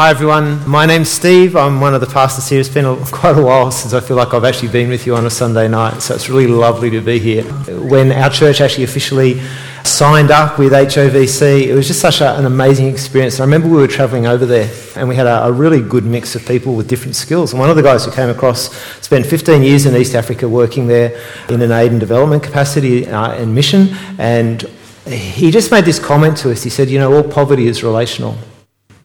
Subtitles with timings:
[0.00, 1.54] Hi everyone, my name's Steve.
[1.54, 2.58] I'm one of the pastors here.
[2.58, 5.14] It's been a, quite a while since I feel like I've actually been with you
[5.14, 7.42] on a Sunday night, so it's really lovely to be here.
[7.68, 9.42] When our church actually officially
[9.84, 13.40] signed up with HOVC, it was just such a, an amazing experience.
[13.40, 16.34] I remember we were travelling over there and we had a, a, really good mix
[16.34, 17.52] of people with different skills.
[17.52, 18.74] And one of the guys who came across
[19.04, 21.20] spent 15 years in East Africa working there
[21.50, 24.62] in an aid and development capacity uh, and mission, and
[25.06, 26.62] he just made this comment to us.
[26.62, 28.38] He said, You know, all poverty is relational.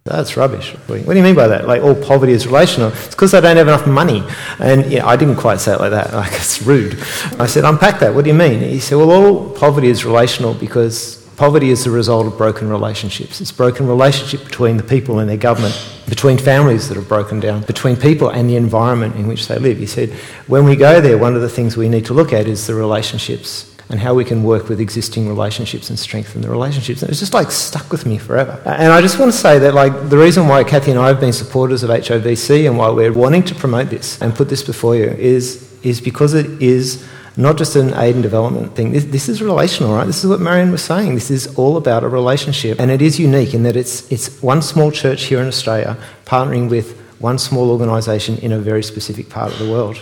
[0.05, 0.75] That's rubbish.
[0.85, 1.67] What do you mean by that?
[1.67, 2.89] Like all poverty is relational.
[2.89, 4.21] It's because they don't have enough money.
[4.59, 6.13] And yeah, I didn't quite say it like that.
[6.13, 6.93] Like it's rude.
[7.39, 8.13] I said, unpack that.
[8.13, 8.59] What do you mean?
[8.59, 13.41] He said, well, all poverty is relational because poverty is the result of broken relationships.
[13.41, 15.75] It's broken relationship between the people and their government,
[16.07, 19.79] between families that have broken down, between people and the environment in which they live.
[19.79, 20.11] He said,
[20.45, 22.75] when we go there, one of the things we need to look at is the
[22.75, 27.01] relationships and how we can work with existing relationships and strengthen the relationships.
[27.01, 28.59] And it's just like stuck with me forever.
[28.65, 31.19] And I just want to say that like the reason why Kathy and I have
[31.19, 34.95] been supporters of HOVC and why we're wanting to promote this and put this before
[34.95, 38.91] you is, is because it is not just an aid and development thing.
[38.91, 40.05] This, this, is relational, right?
[40.05, 41.15] This is what Marion was saying.
[41.15, 42.79] This is all about a relationship.
[42.79, 46.69] And it is unique in that it's, it's one small church here in Australia partnering
[46.69, 50.01] with one small organisation in a very specific part of the world.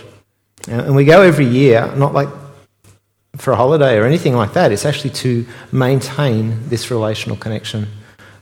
[0.67, 2.29] And we go every year, not like
[3.35, 4.71] for a holiday or anything like that.
[4.71, 7.87] It's actually to maintain this relational connection.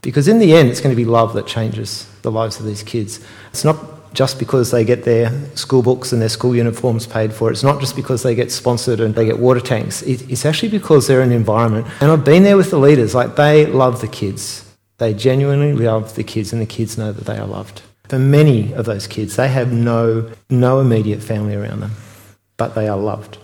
[0.02, 2.84] Because in the end, it's going to be love that changes the lives of these
[2.84, 3.20] kids.
[3.52, 7.52] It's not just because they get their school books and their school uniforms paid for.
[7.52, 10.02] It's not just because they get sponsored and they get water tanks.
[10.02, 11.88] It's actually because they're in an environment.
[12.02, 14.68] And I've been there with the leaders, like they love the kids.
[14.98, 17.82] They genuinely love the kids, and the kids know that they are loved.
[18.10, 21.94] For many of those kids, they have no, no immediate family around them,
[22.58, 23.38] but they are loved.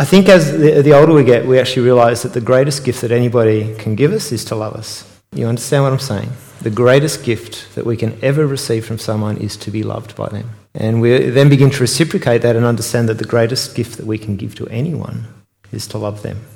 [0.00, 3.02] I think as the, the older we get, we actually realise that the greatest gift
[3.02, 5.04] that anybody can give us is to love us.
[5.34, 6.30] You understand what I'm saying?
[6.62, 10.30] The greatest gift that we can ever receive from someone is to be loved by
[10.30, 10.52] them.
[10.74, 14.16] And we then begin to reciprocate that and understand that the greatest gift that we
[14.16, 15.26] can give to anyone
[15.70, 16.46] is to love them.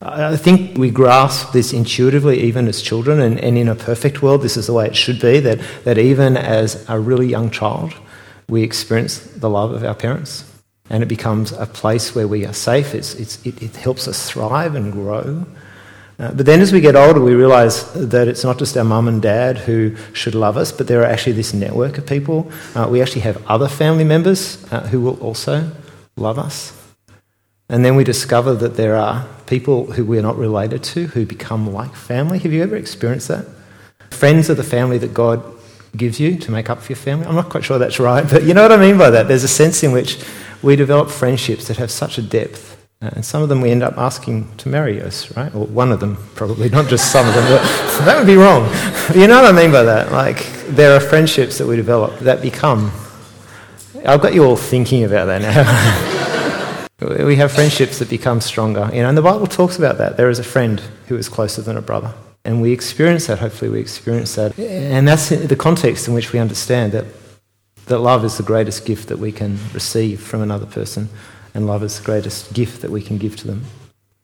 [0.00, 4.40] I think we grasp this intuitively even as children, and, and in a perfect world,
[4.40, 7.92] this is the way it should be that, that even as a really young child,
[8.48, 10.47] we experience the love of our parents
[10.90, 12.94] and it becomes a place where we are safe.
[12.94, 15.46] It's, it's, it, it, helps us thrive and grow.
[16.18, 19.06] Uh, but then as we get older, we realise that it's not just our mum
[19.06, 22.50] and dad who should love us, but there are actually this network of people.
[22.74, 25.70] Uh, we actually have other family members uh, who will also
[26.16, 26.72] love us.
[27.68, 31.72] And then we discover that there are people who we're not related to who become
[31.72, 32.38] like family.
[32.38, 33.46] Have you ever experienced that?
[34.10, 35.44] Friends are the family that God
[35.96, 37.26] gives you to make up for your family.
[37.26, 39.28] I'm not quite sure that's right, but you know what I mean by that.
[39.28, 40.18] There's a sense in which
[40.62, 42.76] we develop friendships that have such a depth.
[43.00, 45.54] Uh, and some of them we end up asking to marry us, right?
[45.54, 47.44] Or one of them, probably, not just some of them.
[48.04, 48.64] That would be wrong.
[49.14, 50.12] You know what I mean by that?
[50.12, 52.92] Like, there are friendships that we develop that become.
[54.06, 57.24] I've got you all thinking about that now.
[57.24, 58.88] we have friendships that become stronger.
[58.92, 60.16] You know, and the Bible talks about that.
[60.16, 62.14] There is a friend who is closer than a brother.
[62.44, 64.58] And we experience that, hopefully, we experience that.
[64.58, 67.04] And that's the context in which we understand that
[67.88, 71.08] that love is the greatest gift that we can receive from another person,
[71.54, 73.64] and love is the greatest gift that we can give to them.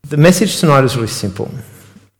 [0.03, 1.49] The message tonight is really simple.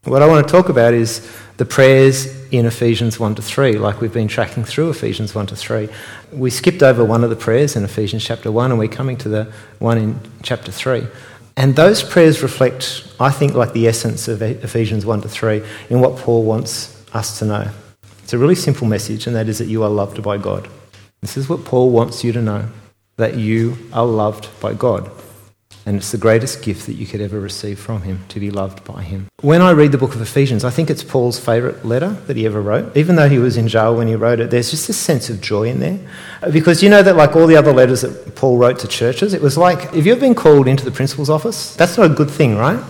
[0.04, 4.02] What I want to talk about is the prayers in Ephesians 1 to 3, like
[4.02, 5.90] we've been tracking through Ephesians 1 to 3.
[6.32, 9.30] We skipped over one of the prayers in Ephesians chapter 1, and we're coming to
[9.30, 11.08] the one in chapter 3.
[11.58, 16.02] And those prayers reflect, I think, like the essence of Ephesians 1 to 3 in
[16.02, 17.72] what Paul wants us to know.
[18.24, 20.68] It's a really simple message, and that is that you are loved by God.
[21.22, 22.70] This is what Paul wants you to know
[23.18, 25.10] that you are loved by God.
[25.88, 28.84] And it's the greatest gift that you could ever receive from him, to be loved
[28.84, 29.28] by him.
[29.42, 32.48] When I read the book of Ephesians, I think it's Paul's favourite letter that he
[32.48, 32.98] ever wrote.
[32.98, 35.42] Even though he was in jail when he wrote it, there's just a sense of
[35.42, 36.00] joy in there.
[36.52, 39.42] Because you know that, like all the other letters that Paul wrote to churches, it
[39.44, 42.58] was like, if you've been called into the principal's office, that's not a good thing,
[42.58, 42.84] right?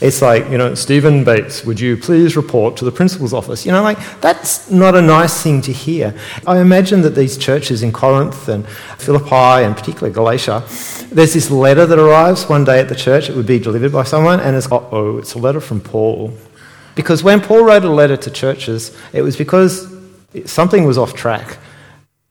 [0.00, 3.66] It's like, you know, Stephen Bates, would you please report to the principal's office?
[3.66, 6.14] You know, like, that's not a nice thing to hear.
[6.46, 8.66] I imagine that these churches in Corinth and
[8.98, 10.62] Philippi and particularly Galatia,
[11.10, 13.28] there's this letter that arrives one day at the church.
[13.28, 16.32] It would be delivered by someone, and it's, oh, it's a letter from Paul.
[16.94, 19.92] Because when Paul wrote a letter to churches, it was because
[20.46, 21.58] something was off track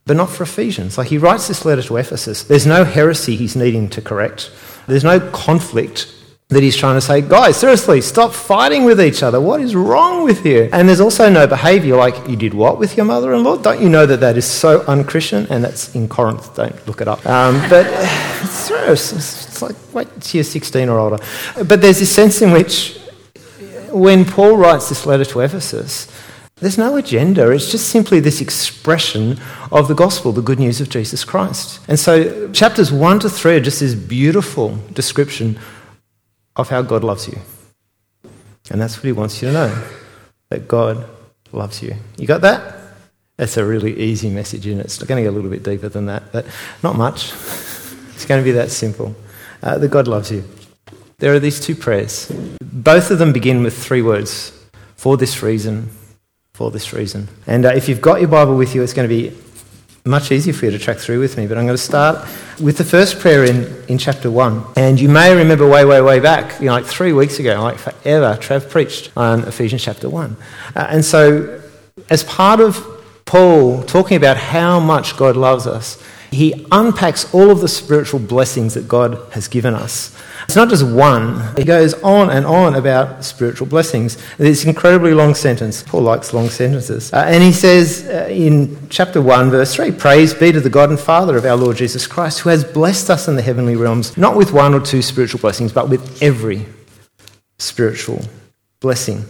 [0.08, 0.98] but not for Ephesians.
[0.98, 2.44] Like he writes this letter to Ephesus.
[2.44, 4.50] There's no heresy he's needing to correct.
[4.88, 6.14] There's no conflict
[6.50, 9.42] that he's trying to say, guys, seriously, stop fighting with each other.
[9.42, 10.70] What is wrong with you?
[10.72, 13.58] And there's also no behavior like, you did what with your mother in law?
[13.58, 15.46] Don't you know that that is so unchristian?
[15.50, 17.26] And that's in Corinth, don't look it up.
[17.26, 17.86] Um, but
[18.42, 19.12] it's serious.
[19.12, 21.18] It's like, wait till you're 16 or older.
[21.66, 22.98] But there's this sense in which,
[23.92, 26.08] when Paul writes this letter to Ephesus,
[26.60, 27.52] There's no agenda.
[27.52, 29.38] It's just simply this expression
[29.72, 31.82] of the gospel, the good news of Jesus Christ.
[31.88, 35.60] And so, chapters 1 to 3 are just this beautiful description
[36.58, 37.40] of how God loves you.
[38.70, 39.84] And that's what he wants you to know
[40.50, 41.08] that God
[41.52, 41.96] loves you.
[42.18, 42.76] You got that?
[43.38, 46.08] That's a really easy message, and it's going to get a little bit deeper than
[46.08, 46.46] that, but
[46.84, 47.32] not much.
[48.16, 49.16] it's going to be that simple.
[49.62, 50.44] Uh, that God loves you.
[51.18, 52.32] There are these two prayers.
[52.62, 54.54] Both of them begin with three words
[54.96, 55.90] for this reason,
[56.54, 57.28] for this reason.
[57.48, 59.36] And uh, if you've got your Bible with you, it's going to be
[60.08, 61.48] much easier for you to track through with me.
[61.48, 62.28] But I'm going to start
[62.60, 64.64] with the first prayer in, in chapter 1.
[64.76, 67.78] And you may remember way, way, way back, you know, like three weeks ago, like
[67.78, 70.38] forever, Trav preached on Ephesians chapter 1.
[70.76, 71.62] Uh, and so,
[72.10, 72.86] as part of
[73.26, 76.02] Paul talking about how much God loves us,
[76.32, 80.16] he unpacks all of the spiritual blessings that God has given us.
[80.48, 84.18] It's not just one, he goes on and on about spiritual blessings.
[84.40, 85.84] It's an incredibly long sentence.
[85.84, 87.12] Paul likes long sentences.
[87.12, 90.90] Uh, and he says uh, in chapter 1, verse 3 Praise be to the God
[90.90, 94.16] and Father of our Lord Jesus Christ, who has blessed us in the heavenly realms,
[94.16, 96.66] not with one or two spiritual blessings, but with every
[97.58, 98.22] spiritual
[98.80, 99.26] blessing.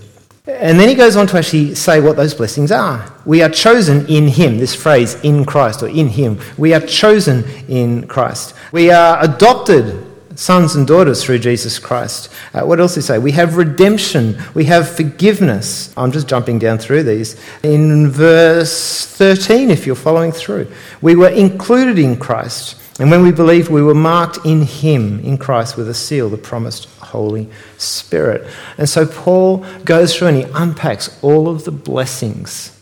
[0.46, 3.12] And then he goes on to actually say what those blessings are.
[3.26, 6.40] We are chosen in him, this phrase, in Christ or in him.
[6.60, 8.54] We are chosen in Christ.
[8.72, 10.07] We are adopted
[10.38, 12.30] sons and daughters through Jesus Christ.
[12.54, 13.18] Uh, what else do he say?
[13.18, 15.94] We have redemption, we have forgiveness.
[15.98, 17.36] I'm just jumping down through these.
[17.64, 22.80] In verse 13, if you're following through, we were included in Christ.
[23.00, 26.38] And when we believed, we were marked in Him, in Christ, with a seal, the
[26.38, 28.48] promised Holy Spirit.
[28.78, 32.74] And so Paul goes through and he unpacks all of the blessings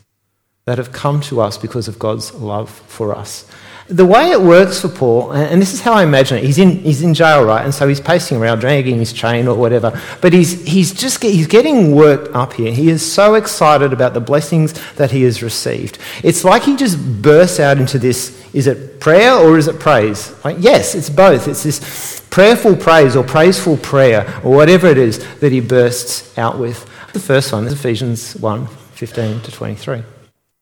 [0.65, 3.49] that have come to us because of God's love for us.
[3.87, 6.79] The way it works for Paul, and this is how I imagine it, he's in,
[6.79, 7.63] he's in jail, right?
[7.63, 10.01] And so he's pacing around, dragging his chain or whatever.
[10.21, 12.71] But he's, he's just he's getting worked up here.
[12.71, 15.99] He is so excited about the blessings that he has received.
[16.23, 20.33] It's like he just bursts out into this is it prayer or is it praise?
[20.43, 21.47] Like, yes, it's both.
[21.47, 26.57] It's this prayerful praise or praiseful prayer or whatever it is that he bursts out
[26.57, 26.89] with.
[27.13, 30.14] The first one is Ephesians 1 15 to 23.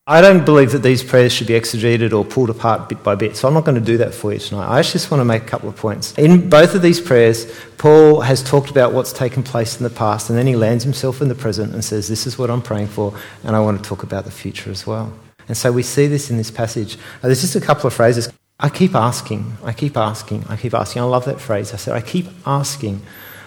[0.06, 3.38] I don't believe that these prayers should be exegeted or pulled apart bit by bit,
[3.38, 4.68] so I'm not going to do that for you tonight.
[4.68, 6.12] I just want to make a couple of points.
[6.18, 10.28] In both of these prayers, Paul has talked about what's taken place in the past,
[10.28, 12.88] and then he lands himself in the present and says, This is what I'm praying
[12.88, 15.10] for, and I want to talk about the future as well.
[15.48, 16.98] And so we see this in this passage.
[17.22, 18.30] There's just a couple of phrases.
[18.60, 21.00] I keep asking, I keep asking, I keep asking.
[21.00, 21.72] I love that phrase.
[21.72, 23.00] I said, I keep asking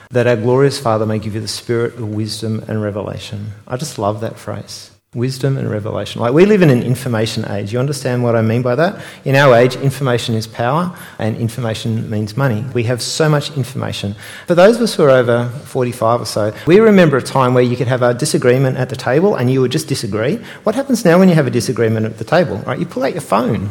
[0.09, 3.51] that our glorious Father may give you the spirit of wisdom and revelation.
[3.67, 6.19] I just love that phrase wisdom and revelation.
[6.21, 7.71] Like we live in an information age.
[7.71, 9.01] You understand what I mean by that?
[9.23, 12.65] In our age, information is power and information means money.
[12.73, 14.15] We have so much information.
[14.47, 17.63] For those of us who are over 45 or so, we remember a time where
[17.63, 20.37] you could have a disagreement at the table and you would just disagree.
[20.63, 22.57] What happens now when you have a disagreement at the table?
[22.57, 22.77] Right?
[22.77, 23.69] You pull out your phone.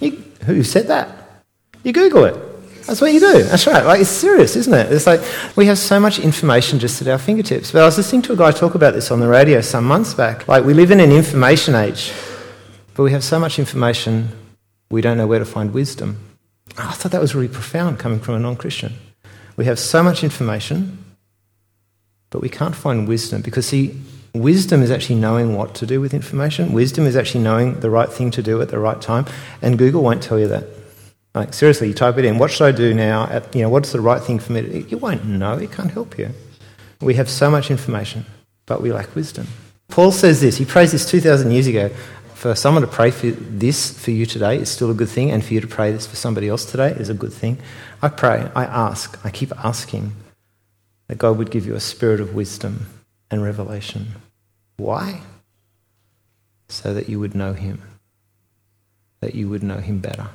[0.00, 0.10] You,
[0.46, 1.10] who said that?
[1.84, 2.45] You Google it.
[2.86, 3.42] That's what you do.
[3.42, 3.84] That's right.
[3.84, 4.92] Like, it's serious, isn't it?
[4.92, 5.20] It's like
[5.56, 7.72] we have so much information just at our fingertips.
[7.72, 10.14] But I was listening to a guy talk about this on the radio some months
[10.14, 10.46] back.
[10.46, 12.12] Like, we live in an information age,
[12.94, 14.28] but we have so much information,
[14.88, 16.18] we don't know where to find wisdom.
[16.78, 18.94] I thought that was really profound coming from a non Christian.
[19.56, 21.04] We have so much information,
[22.30, 24.00] but we can't find wisdom because, see,
[24.32, 26.72] wisdom is actually knowing what to do with information.
[26.72, 29.26] Wisdom is actually knowing the right thing to do at the right time,
[29.60, 30.75] and Google won't tell you that.
[31.36, 33.26] Like, seriously, you type it in, what should I do now?
[33.26, 34.88] At, you know, what's the right thing for me to do?
[34.88, 36.30] You won't know, it can't help you.
[37.02, 38.24] We have so much information,
[38.64, 39.46] but we lack wisdom.
[39.88, 41.90] Paul says this, he prays this 2,000 years ago.
[42.32, 45.44] For someone to pray for this for you today is still a good thing, and
[45.44, 47.58] for you to pray this for somebody else today is a good thing.
[48.00, 50.12] I pray, I ask, I keep asking
[51.08, 52.86] that God would give you a spirit of wisdom
[53.30, 54.06] and revelation.
[54.78, 55.20] Why?
[56.68, 57.82] So that you would know Him,
[59.20, 60.30] that you would know Him better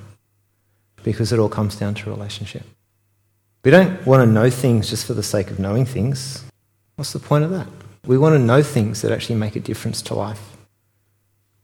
[1.04, 2.64] because it all comes down to relationship.
[3.64, 6.44] We don't want to know things just for the sake of knowing things.
[6.96, 7.68] What's the point of that?
[8.06, 10.42] We want to know things that actually make a difference to life.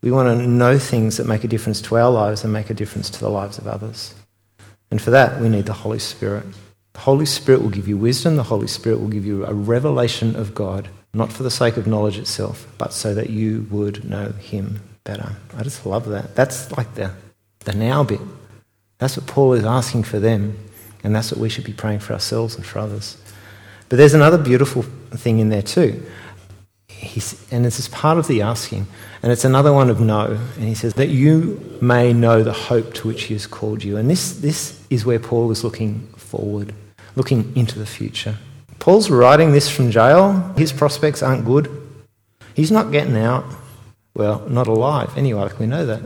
[0.02, 2.76] We want to know things that make a difference to our lives and make a
[2.76, 4.14] difference to the lives of others.
[4.92, 6.46] And for that, we need the Holy Spirit.
[6.94, 10.36] The Holy Spirit will give you wisdom, the Holy Spirit will give you a revelation
[10.36, 14.32] of God, not for the sake of knowledge itself, but so that you would know
[14.32, 15.36] Him better.
[15.56, 16.36] I just love that.
[16.36, 17.12] That's like the,
[17.60, 18.22] the now bit.
[19.00, 20.58] That's what Paul is asking for them,
[21.04, 23.18] and that's what we should be praying for ourselves and for others.
[23.90, 26.04] But there's another beautiful thing in there too.
[26.88, 28.88] He's, and this is part of the asking,
[29.22, 30.40] and it's another one of no.
[30.56, 33.98] And he says, that you may know the hope to which he has called you.
[33.98, 36.74] And this, this is where Paul is looking forward,
[37.16, 38.36] looking into the future.
[38.80, 40.54] Paul's writing this from jail.
[40.58, 41.70] His prospects aren't good.
[42.56, 43.46] He's not getting out.
[44.16, 46.02] Well, not alive anyway, we know that.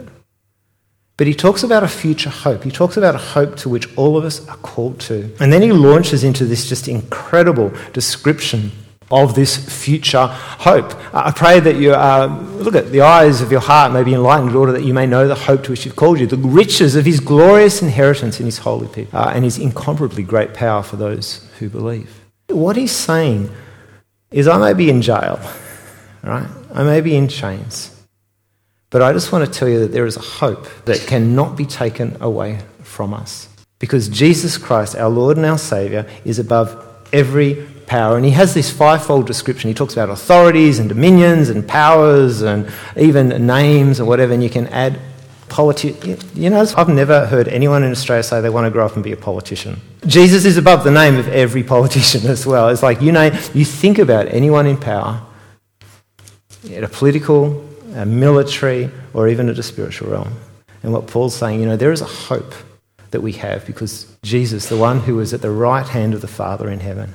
[1.22, 2.64] But he talks about a future hope.
[2.64, 5.32] He talks about a hope to which all of us are called to.
[5.40, 8.72] And then he launches into this just incredible description
[9.12, 10.96] of this future hope.
[11.14, 14.50] I pray that you uh, look at the eyes of your heart may be enlightened
[14.50, 16.96] in order that you may know the hope to which he's called you, the riches
[16.96, 20.96] of his glorious inheritance in his holy people, uh, and his incomparably great power for
[20.96, 22.20] those who believe.
[22.48, 23.52] What he's saying
[24.32, 25.40] is, I may be in jail,
[26.24, 26.50] right?
[26.74, 27.96] I may be in chains.
[28.92, 31.66] But I just want to tell you that there is a hope that cannot be
[31.66, 33.48] taken away from us.
[33.80, 38.16] Because Jesus Christ, our Lord and our Saviour, is above every power.
[38.16, 39.70] And he has this fivefold description.
[39.70, 44.50] He talks about authorities and dominions and powers and even names and whatever, and you
[44.50, 45.00] can add
[45.48, 46.18] politician.
[46.34, 49.04] You know, I've never heard anyone in Australia say they want to grow up and
[49.04, 49.80] be a politician.
[50.06, 52.70] Jesus is above the name of every politician as well.
[52.70, 55.22] It's like, you know, you think about anyone in power,
[56.72, 60.34] at a political, a military, or even at a spiritual realm.
[60.84, 62.54] And what Paul's saying, you know, there is a hope
[63.12, 66.28] that we have because Jesus, the one who is at the right hand of the
[66.28, 67.14] Father in heaven,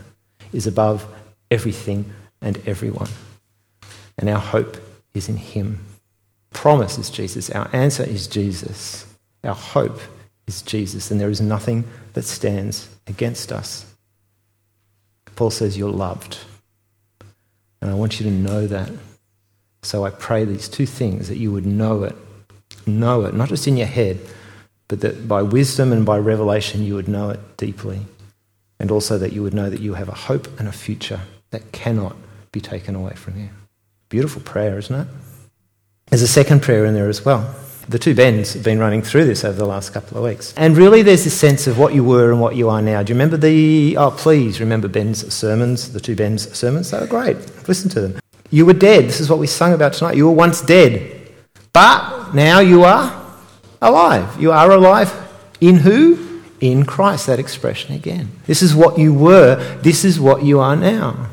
[0.52, 1.06] is above
[1.50, 3.09] everything and everyone.
[4.18, 4.76] And our hope
[5.14, 5.85] is in Him.
[6.50, 7.50] Promise is Jesus.
[7.50, 9.06] Our answer is Jesus.
[9.45, 10.00] Our hope
[10.47, 11.11] is Jesus.
[11.11, 13.87] And there is nothing that stands against us.
[15.35, 16.38] Paul says, You're loved.
[17.80, 18.90] And I want you to know that.
[19.87, 22.16] So I pray these two things that you would know it,
[22.87, 24.19] know it, not just in your head,
[24.88, 28.00] but that by wisdom and by revelation you would know it deeply.
[28.81, 31.71] And also that you would know that you have a hope and a future that
[31.71, 32.16] cannot
[32.50, 33.49] be taken away from you.
[34.09, 35.07] Beautiful prayer, isn't it?
[36.11, 37.55] There's a second prayer in there as well.
[37.88, 40.52] The two Bens have been running through this over the last couple of weeks.
[40.57, 43.05] And really, there's this sense of what you were and what you are now.
[43.05, 43.97] Do you remember the.
[43.97, 46.90] Oh, please remember Ben's sermons, the two Ben's sermons?
[46.90, 47.37] They were great.
[47.69, 48.19] Listen to them.
[48.50, 49.05] You were dead.
[49.05, 50.17] This is what we sung about tonight.
[50.17, 51.31] You were once dead.
[51.73, 53.25] But now you are
[53.83, 54.41] alive.
[54.41, 55.12] You are alive
[55.61, 56.43] in who?
[56.61, 57.26] In Christ.
[57.26, 58.31] That expression again.
[58.47, 59.57] This is what you were.
[59.83, 61.31] This is what you are now.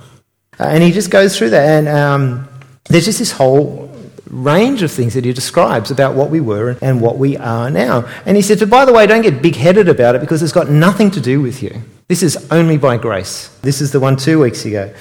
[0.59, 1.67] Uh, and he just goes through that.
[1.67, 2.49] And um,
[2.85, 3.89] there's just this whole
[4.29, 8.09] range of things that he describes about what we were and what we are now.
[8.25, 10.51] And he said, but by the way, don't get big headed about it because it's
[10.51, 11.81] got nothing to do with you.
[12.07, 13.47] This is only by grace.
[13.61, 14.93] This is the one two weeks ago.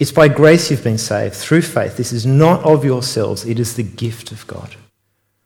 [0.00, 1.98] It's by grace you've been saved through faith.
[1.98, 4.74] This is not of yourselves, it is the gift of God.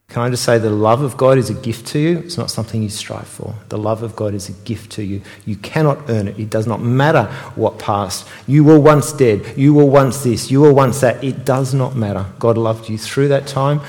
[0.06, 2.18] Can I just say the love of God is a gift to you?
[2.18, 3.52] It's not something you strive for.
[3.68, 5.22] The love of God is a gift to you.
[5.44, 6.38] You cannot earn it.
[6.38, 7.24] It does not matter
[7.56, 8.28] what past.
[8.46, 9.44] You were once dead.
[9.56, 10.52] You were once this.
[10.52, 11.24] You were once that.
[11.24, 12.26] It does not matter.
[12.38, 13.80] God loved you through that time.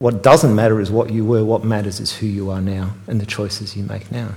[0.00, 1.44] What doesn't matter is what you were.
[1.44, 4.30] What matters is who you are now and the choices you make now.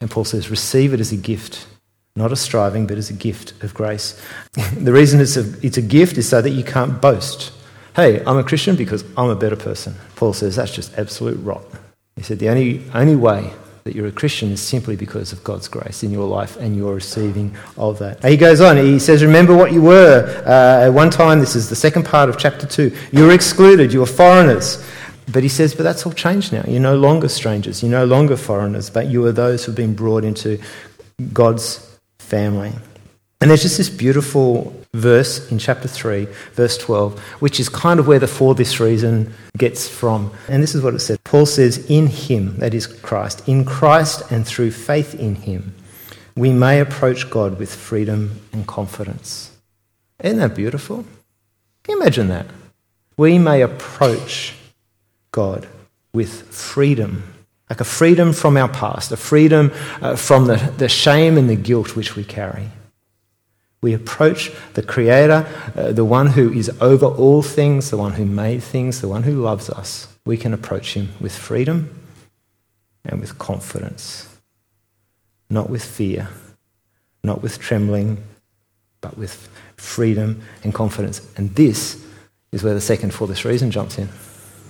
[0.00, 1.68] And Paul says, receive it as a gift
[2.14, 4.20] not a striving, but as a gift of grace.
[4.76, 7.52] the reason it's a, it's a gift is so that you can't boast.
[7.96, 9.94] Hey, I'm a Christian because I'm a better person.
[10.16, 11.64] Paul says that's just absolute rot.
[12.16, 13.52] He said the only, only way
[13.84, 16.94] that you're a Christian is simply because of God's grace in your life and your
[16.94, 18.24] receiving of that.
[18.24, 20.42] He goes on, he says, Remember what you were.
[20.46, 22.96] Uh, at one time, this is the second part of chapter 2.
[23.12, 24.84] You were excluded, you were foreigners.
[25.32, 26.64] But he says, But that's all changed now.
[26.66, 29.94] You're no longer strangers, you're no longer foreigners, but you are those who have been
[29.94, 30.60] brought into
[31.32, 31.91] God's
[32.32, 32.72] family.
[33.42, 38.06] And there's just this beautiful verse in chapter 3, verse 12, which is kind of
[38.06, 40.32] where the for this reason gets from.
[40.48, 44.22] And this is what it says Paul says, In him, that is Christ, in Christ
[44.30, 45.74] and through faith in him,
[46.34, 49.50] we may approach God with freedom and confidence.
[50.20, 51.04] Isn't that beautiful?
[51.82, 52.46] Can you imagine that?
[53.18, 54.54] We may approach
[55.32, 55.68] God
[56.14, 57.31] with freedom
[57.72, 61.56] like a freedom from our past, a freedom uh, from the, the shame and the
[61.56, 62.68] guilt which we carry.
[63.80, 68.26] We approach the Creator, uh, the one who is over all things, the one who
[68.26, 70.06] made things, the one who loves us.
[70.26, 71.98] We can approach Him with freedom
[73.06, 74.28] and with confidence,
[75.48, 76.28] not with fear,
[77.24, 78.22] not with trembling,
[79.00, 79.48] but with
[79.78, 81.26] freedom and confidence.
[81.38, 82.04] And this
[82.52, 84.10] is where the second for this reason jumps in.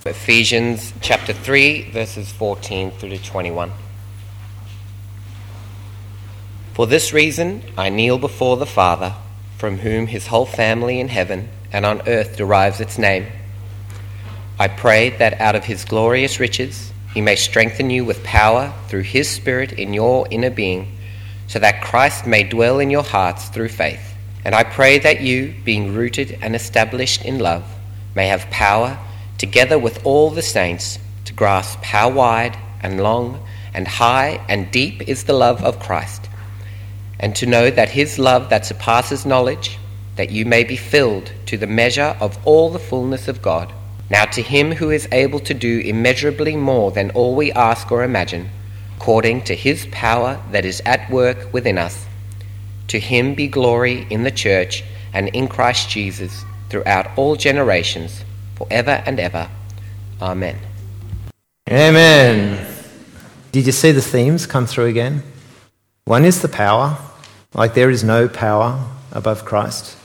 [0.05, 3.71] Ephesians chapter 3, verses 14 through to 21.
[6.73, 9.13] For this reason I kneel before the Father,
[9.57, 13.27] from whom his whole family in heaven and on earth derives its name.
[14.59, 19.03] I pray that out of his glorious riches he may strengthen you with power through
[19.03, 20.97] his Spirit in your inner being,
[21.47, 24.15] so that Christ may dwell in your hearts through faith.
[24.43, 27.63] And I pray that you, being rooted and established in love,
[28.15, 28.99] may have power
[29.43, 35.01] together with all the saints, to grasp how wide and long and high and deep
[35.01, 36.29] is the love of Christ,
[37.19, 39.77] and to know that his love that surpasses knowledge,
[40.15, 43.73] that you may be filled to the measure of all the fullness of God.
[44.09, 48.05] Now to him who is able to do immeasurably more than all we ask or
[48.05, 48.49] imagine,
[48.95, 52.05] according to his power that is at work within us,
[52.87, 58.23] to him be glory in the church and in Christ Jesus throughout all generations,
[58.63, 59.49] forever and ever.
[60.21, 60.57] Amen.
[61.69, 62.67] Amen.
[63.51, 65.23] Did you see the themes come through again?
[66.05, 66.97] One is the power,
[67.53, 69.97] like there is no power above Christ.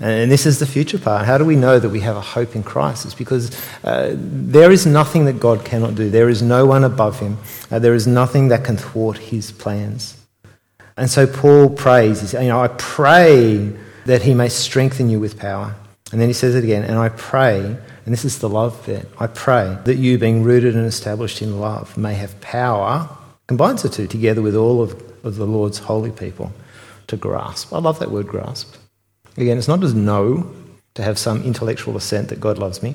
[0.00, 1.24] And this is the future part.
[1.24, 3.04] How do we know that we have a hope in Christ?
[3.04, 6.10] It's because uh, there is nothing that God cannot do.
[6.10, 7.38] There is no one above him.
[7.70, 10.16] Uh, there is nothing that can thwart his plans.
[10.96, 13.72] And so Paul prays, you know, I pray
[14.04, 15.74] that he may strengthen you with power.
[16.14, 19.10] And then he says it again, and I pray, and this is the love bit,
[19.18, 23.08] I pray that you, being rooted and established in love, may have power,
[23.48, 24.92] combines the two together with all of,
[25.24, 26.52] of the Lord's holy people,
[27.08, 27.72] to grasp.
[27.72, 28.76] I love that word grasp
[29.36, 30.54] Again, it's not just know,
[30.94, 32.94] to have some intellectual assent that God loves me,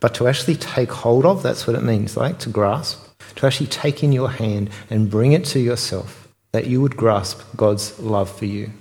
[0.00, 2.98] but to actually take hold of, that's what it means, like to grasp,
[3.36, 7.40] to actually take in your hand and bring it to yourself, that you would grasp
[7.54, 8.72] God's love for you.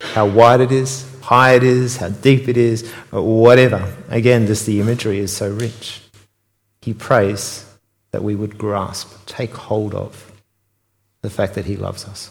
[0.00, 3.92] How wide it is, high it is, how deep it is, whatever.
[4.08, 6.02] Again, just the imagery is so rich.
[6.82, 7.66] He prays
[8.10, 10.32] that we would grasp, take hold of
[11.22, 12.30] the fact that He loves us.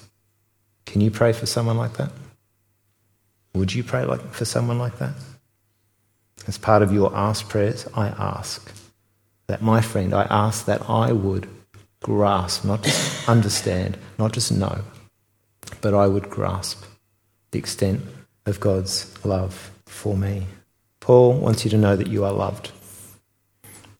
[0.85, 2.11] Can you pray for someone like that?
[3.53, 5.13] Would you pray like, for someone like that?
[6.47, 8.71] As part of your ask prayers, I ask
[9.47, 11.47] that my friend, I ask that I would
[12.01, 14.81] grasp, not just understand, not just know,
[15.81, 16.83] but I would grasp
[17.51, 18.01] the extent
[18.49, 20.45] of God's love for me.
[20.99, 22.71] Paul wants you to know that you are loved.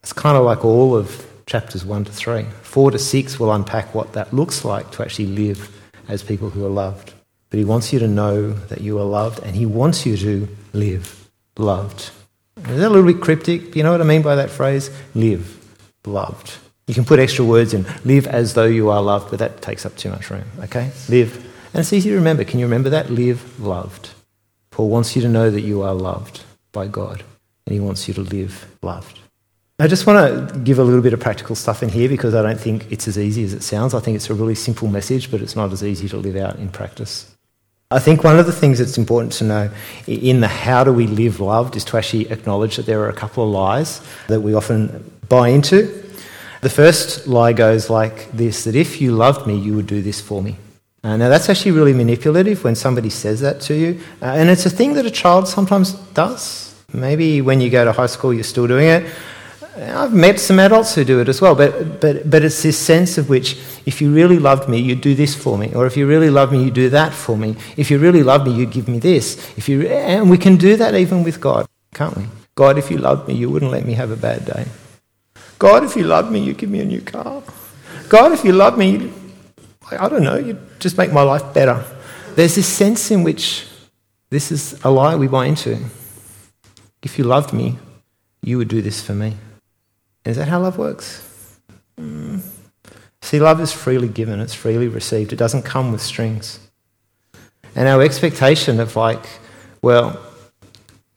[0.04, 2.44] It's kind of like all of chapters 1 to 3.
[2.62, 5.76] 4 to 6 will unpack what that looks like to actually live
[6.08, 7.14] as people who are loved.
[7.50, 10.48] But he wants you to know that you are loved and he wants you to
[10.74, 12.12] live loved.
[12.58, 13.76] Is that a little bit cryptic?
[13.76, 14.92] You know what I mean by that phrase?
[15.16, 15.58] Live
[16.06, 16.58] loved.
[16.88, 17.86] You can put extra words in.
[18.04, 20.46] Live as though you are loved, but that takes up too much room.
[20.62, 20.92] Okay?
[21.08, 21.36] Live.
[21.74, 22.44] And it's easy to remember.
[22.44, 23.10] Can you remember that?
[23.12, 24.10] Live loved.
[24.80, 26.40] Paul wants you to know that you are loved
[26.72, 27.22] by God,
[27.66, 29.20] and he wants you to live loved.
[29.78, 32.42] I just want to give a little bit of practical stuff in here because I
[32.42, 33.94] don't think it's as easy as it sounds.
[33.94, 36.60] I think it's a really simple message, but it's not as easy to live out
[36.60, 37.30] in practice.
[37.92, 39.70] I think one of the things that's important to know
[40.08, 43.14] in the how do we live loved is to actually acknowledge that there are a
[43.14, 45.88] couple of lies that we often buy into.
[46.62, 50.22] The first lie goes like this that if you loved me, you would do this
[50.22, 50.56] for me.
[51.04, 54.00] Uh, now, that's actually really manipulative when somebody says that to you.
[54.22, 56.76] Uh, and it's a thing that a child sometimes does.
[56.94, 59.06] Maybe when you go to high school, you're still doing it.
[59.78, 63.18] I've met some adults who do it as well, but, but, but it's this sense
[63.18, 65.74] of which, if you really loved me, you'd do this for me.
[65.74, 67.56] Or if you really love me, you'd do that for me.
[67.78, 69.38] If you really love me, you'd give me this.
[69.58, 72.26] If you, and we can do that even with God, can't we?
[72.56, 74.66] God, if you loved me, you wouldn't let me have a bad day.
[75.60, 77.42] God, if you loved me, you'd give me a new car.
[78.10, 79.14] God, if you loved me,
[79.92, 81.84] I don't know, you'd just make my life better.
[82.36, 83.68] There's this sense in which
[84.30, 85.78] this is a lie we buy into.
[87.02, 87.78] If you loved me,
[88.42, 89.36] you would do this for me.
[90.26, 91.26] Is that how love works?
[92.00, 92.42] Mm.
[93.22, 96.60] See, love is freely given, it's freely received, it doesn't come with strings.
[97.76, 99.26] And our expectation of, like,
[99.82, 100.20] well,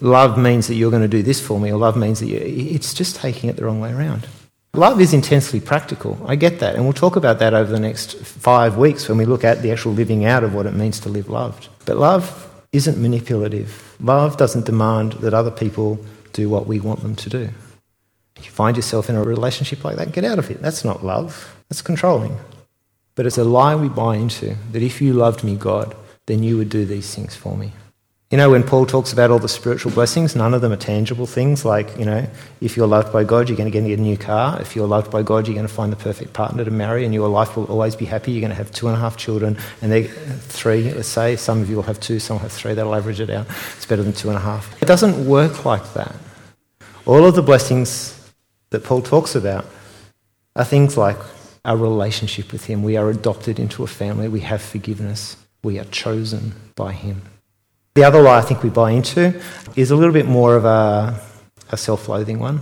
[0.00, 2.38] love means that you're going to do this for me, or love means that you,
[2.38, 4.26] it's just taking it the wrong way around.
[4.74, 6.18] Love is intensely practical.
[6.26, 6.74] I get that.
[6.74, 9.70] And we'll talk about that over the next five weeks when we look at the
[9.70, 11.68] actual living out of what it means to live loved.
[11.84, 13.94] But love isn't manipulative.
[14.00, 17.50] Love doesn't demand that other people do what we want them to do.
[18.36, 20.62] If you find yourself in a relationship like that, get out of it.
[20.62, 22.38] That's not love, that's controlling.
[23.14, 26.56] But it's a lie we buy into that if you loved me, God, then you
[26.56, 27.72] would do these things for me.
[28.32, 31.26] You know, when Paul talks about all the spiritual blessings, none of them are tangible
[31.26, 32.26] things like, you know,
[32.62, 34.58] if you're loved by God, you're going to get a new car.
[34.58, 37.12] If you're loved by God, you're going to find the perfect partner to marry and
[37.12, 38.32] your life will always be happy.
[38.32, 41.36] You're going to have two and a half children and they three, let's say.
[41.36, 42.72] Some of you will have two, some will have three.
[42.72, 43.46] That'll average it out.
[43.76, 44.82] It's better than two and a half.
[44.82, 46.16] It doesn't work like that.
[47.04, 48.18] All of the blessings
[48.70, 49.66] that Paul talks about
[50.56, 51.18] are things like
[51.66, 52.82] our relationship with Him.
[52.82, 57.20] We are adopted into a family, we have forgiveness, we are chosen by Him.
[57.94, 59.40] The other lie I think we buy into
[59.76, 61.20] is a little bit more of a,
[61.70, 62.60] a self loathing one.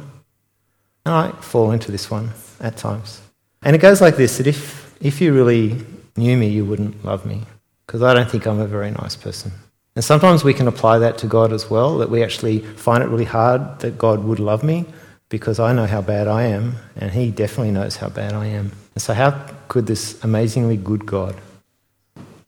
[1.05, 3.21] And I fall into this one at times.
[3.63, 5.85] And it goes like this that if, if you really
[6.17, 7.43] knew me, you wouldn't love me,
[7.87, 9.53] because I don't think I'm a very nice person.
[9.97, 13.09] And sometimes we can apply that to God as well, that we actually find it
[13.09, 14.87] really hard that God would love me
[15.29, 18.73] because I know how bad I am, and He definitely knows how bad I am.
[18.95, 19.31] And so, how
[19.69, 21.37] could this amazingly good God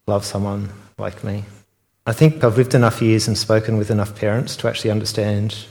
[0.06, 0.68] love someone
[0.98, 1.44] like me?
[2.04, 5.66] I think I've lived enough years and spoken with enough parents to actually understand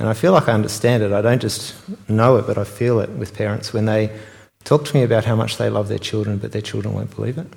[0.00, 1.12] And I feel like I understand it.
[1.12, 1.74] I don't just
[2.08, 4.16] know it, but I feel it with parents when they
[4.64, 7.38] talk to me about how much they love their children, but their children won't believe
[7.38, 7.48] it.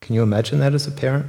[0.00, 1.26] Can you imagine that as a parent?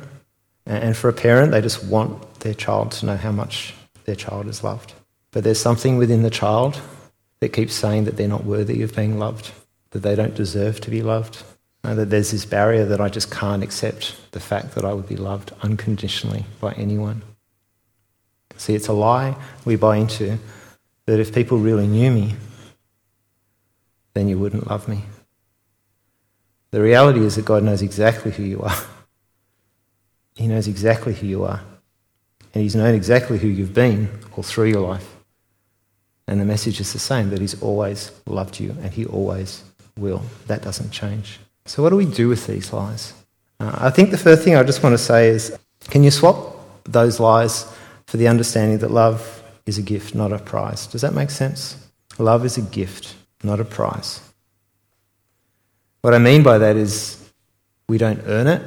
[0.68, 3.74] And for a parent, they just want their child to know how much
[4.04, 4.94] their child is loved.
[5.32, 6.80] But there's something within the child
[7.40, 9.52] that keeps saying that they're not worthy of being loved,
[9.92, 11.44] that they don't deserve to be loved,
[11.94, 15.18] that there's this barrier that I just can't accept the fact that I would be
[15.18, 17.22] loved unconditionally by anyone.
[18.58, 20.40] See, it's a lie we buy into
[21.06, 22.36] that if people really knew me,
[24.14, 25.04] then you wouldn't love me.
[26.72, 28.76] The reality is that God knows exactly who you are.
[30.36, 31.64] He knows exactly who you are.
[32.54, 35.16] And He's known exactly who you've been all through your life.
[36.28, 39.64] And the message is the same that He's always loved you and He always
[39.98, 40.24] will.
[40.48, 41.40] That doesn't change.
[41.66, 43.14] So, what do we do with these lies?
[43.60, 45.58] Uh, I think the first thing I just want to say is
[45.90, 47.72] can you swap those lies
[48.08, 50.88] for the understanding that love is a gift, not a prize?
[50.88, 51.78] Does that make sense?
[52.18, 54.22] Love is a gift, not a prize.
[56.02, 57.32] What I mean by that is
[57.90, 58.62] we don't earn it,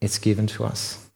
[0.00, 1.06] it's given to us.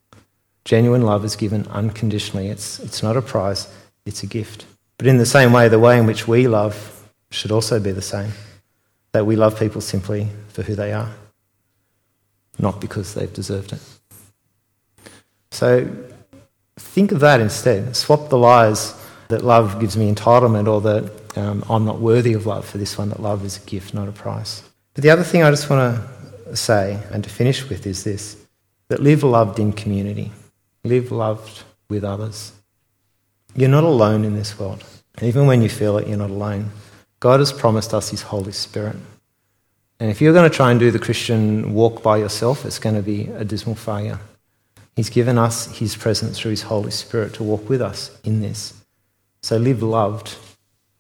[0.65, 2.49] Genuine love is given unconditionally.
[2.49, 3.73] It's, it's not a prize,
[4.05, 4.67] it's a gift.
[4.99, 8.03] But in the same way, the way in which we love should also be the
[8.03, 8.33] same
[9.13, 11.11] that we love people simply for who they are,
[12.59, 13.81] not because they've deserved it.
[15.51, 15.89] So
[16.77, 17.95] think of that instead.
[17.97, 18.95] Swap the lies
[19.29, 22.99] that love gives me entitlement or that um, I'm not worthy of love for this
[22.99, 24.63] one, that love is a gift, not a price.
[24.95, 25.97] But the other thing I just want
[26.47, 28.37] to say and to finish with is this
[28.89, 30.31] that live loved in community,
[30.85, 32.53] live loved with others.
[33.55, 34.85] You're not alone in this world.
[35.21, 36.71] Even when you feel it, you're not alone.
[37.21, 38.97] God has promised us His Holy Spirit.
[40.03, 42.97] And if you're going to try and do the Christian walk by yourself, it's going
[42.97, 44.19] to be a dismal failure.
[44.97, 48.83] He's given us His presence through His Holy Spirit to walk with us in this.
[49.43, 50.37] So live loved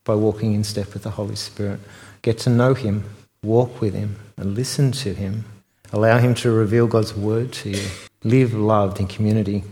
[0.04, 1.80] by walking in step with the Holy Spirit.
[2.22, 3.02] Get to know Him,
[3.42, 5.46] walk with Him, and listen to Him.
[5.92, 7.88] Allow Him to reveal God's word to you.
[8.22, 9.64] Live loved in community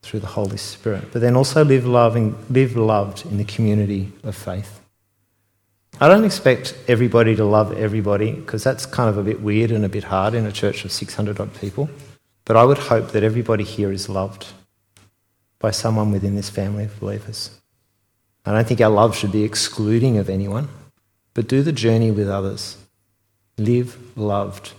[0.00, 4.34] through the Holy Spirit, but then also live, loving, live loved in the community of
[4.34, 4.80] faith.
[6.00, 9.84] I don't expect everybody to love everybody because that's kind of a bit weird and
[9.84, 11.90] a bit hard in a church of 600 odd people.
[12.44, 14.46] But I would hope that everybody here is loved
[15.58, 17.50] by someone within this family of believers.
[18.46, 20.68] I don't think our love should be excluding of anyone,
[21.34, 22.76] but do the journey with others.
[23.58, 24.74] Live loved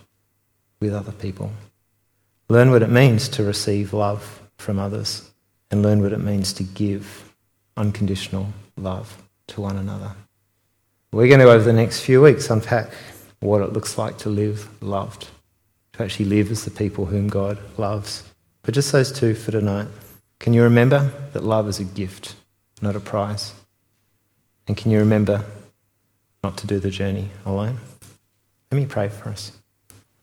[0.79, 1.51] with other people.
[2.47, 5.29] Learn what it means to receive love from others
[5.69, 7.33] and learn what it means to give
[7.75, 10.15] unconditional love to one another.
[11.11, 12.91] We're going to, over the next few weeks, unpack
[13.39, 15.27] what it looks like to live loved
[15.99, 18.23] to actually live as the people whom God loves.
[18.61, 19.87] But just those two for tonight.
[20.39, 22.35] Can you remember that love is a gift,
[22.81, 23.53] not a prize?
[24.65, 25.43] And can you remember
[26.41, 27.79] not to do the journey alone?
[28.71, 29.51] Let me pray for us.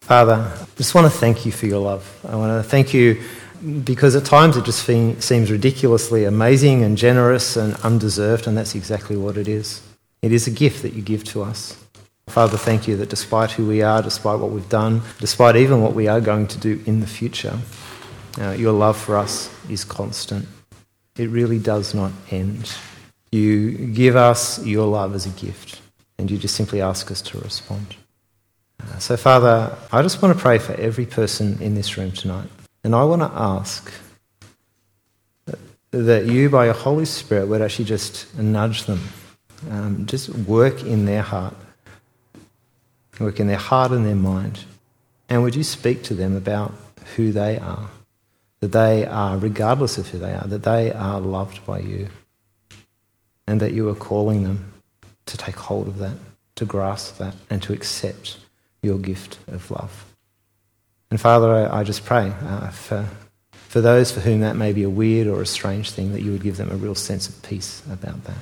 [0.00, 2.20] Father, I just want to thank you for your love.
[2.26, 3.20] I want to thank you
[3.84, 9.16] because at times it just seems ridiculously amazing and generous and undeserved, and that's exactly
[9.16, 9.82] what it is.
[10.26, 11.76] It is a gift that you give to us.
[12.26, 15.94] Father, thank you that despite who we are, despite what we've done, despite even what
[15.94, 17.56] we are going to do in the future,
[18.40, 20.48] uh, your love for us is constant.
[21.16, 22.76] It really does not end.
[23.30, 25.80] You give us your love as a gift,
[26.18, 27.94] and you just simply ask us to respond.
[28.82, 32.48] Uh, so, Father, I just want to pray for every person in this room tonight.
[32.82, 33.92] And I want to ask
[35.92, 39.02] that you, by your Holy Spirit, would actually just nudge them,
[39.70, 41.54] um, just work in their heart
[43.20, 44.64] work in their heart and their mind.
[45.28, 46.74] And would you speak to them about
[47.16, 47.88] who they are?
[48.60, 52.08] That they are, regardless of who they are, that they are loved by you.
[53.46, 54.72] And that you are calling them
[55.26, 56.16] to take hold of that,
[56.56, 58.38] to grasp that, and to accept
[58.82, 60.14] your gift of love.
[61.10, 63.08] And Father, I, I just pray uh, for,
[63.52, 66.32] for those for whom that may be a weird or a strange thing, that you
[66.32, 68.36] would give them a real sense of peace about that.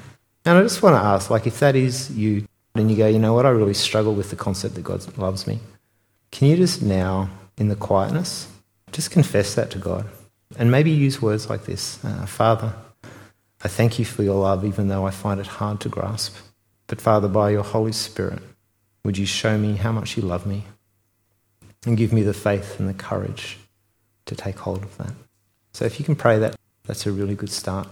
[0.44, 3.18] And I just want to ask, like, if that is you and you go, you
[3.18, 5.60] know what, I really struggle with the concept that God loves me.
[6.30, 8.48] Can you just now, in the quietness,
[8.92, 10.06] just confess that to God?
[10.58, 12.74] And maybe use words like this uh, Father,
[13.62, 16.36] I thank you for your love, even though I find it hard to grasp.
[16.86, 18.42] But Father, by your Holy Spirit,
[19.04, 20.64] would you show me how much you love me
[21.86, 23.58] and give me the faith and the courage
[24.26, 25.12] to take hold of that?
[25.72, 27.88] So if you can pray that, that's a really good start.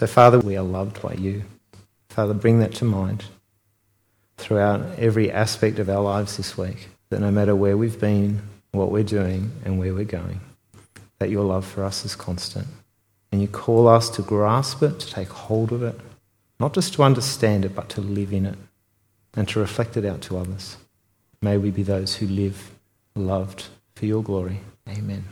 [0.00, 1.42] So, Father, we are loved by you.
[2.08, 3.26] Father, bring that to mind
[4.38, 6.88] throughout every aspect of our lives this week.
[7.10, 8.40] That no matter where we've been,
[8.72, 10.40] what we're doing, and where we're going,
[11.18, 12.66] that your love for us is constant.
[13.30, 16.00] And you call us to grasp it, to take hold of it,
[16.58, 18.56] not just to understand it, but to live in it
[19.34, 20.78] and to reflect it out to others.
[21.42, 22.70] May we be those who live
[23.14, 24.60] loved for your glory.
[24.88, 25.26] Amen.